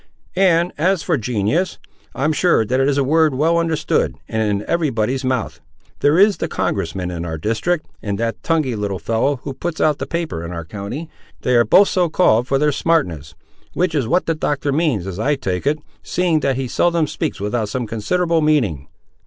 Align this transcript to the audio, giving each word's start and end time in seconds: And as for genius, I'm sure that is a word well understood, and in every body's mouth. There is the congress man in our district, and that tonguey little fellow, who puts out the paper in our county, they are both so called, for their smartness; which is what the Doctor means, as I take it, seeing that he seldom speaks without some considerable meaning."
And 0.35 0.73
as 0.79 1.03
for 1.03 1.15
genius, 1.15 1.77
I'm 2.15 2.33
sure 2.33 2.65
that 2.65 2.79
is 2.79 2.97
a 2.97 3.03
word 3.03 3.35
well 3.35 3.59
understood, 3.59 4.15
and 4.27 4.41
in 4.41 4.65
every 4.67 4.89
body's 4.89 5.23
mouth. 5.23 5.59
There 5.99 6.17
is 6.17 6.37
the 6.37 6.47
congress 6.47 6.95
man 6.95 7.11
in 7.11 7.23
our 7.23 7.37
district, 7.37 7.85
and 8.01 8.17
that 8.17 8.41
tonguey 8.41 8.73
little 8.75 8.97
fellow, 8.97 9.35
who 9.43 9.53
puts 9.53 9.79
out 9.79 9.99
the 9.99 10.07
paper 10.07 10.43
in 10.43 10.51
our 10.51 10.65
county, 10.65 11.07
they 11.41 11.55
are 11.55 11.63
both 11.65 11.87
so 11.89 12.09
called, 12.09 12.47
for 12.47 12.57
their 12.57 12.71
smartness; 12.71 13.35
which 13.75 13.93
is 13.93 14.07
what 14.07 14.25
the 14.25 14.33
Doctor 14.33 14.71
means, 14.71 15.05
as 15.05 15.19
I 15.19 15.35
take 15.35 15.67
it, 15.67 15.77
seeing 16.01 16.39
that 16.39 16.55
he 16.55 16.67
seldom 16.67 17.05
speaks 17.05 17.39
without 17.39 17.69
some 17.69 17.85
considerable 17.85 18.41
meaning." 18.41 18.87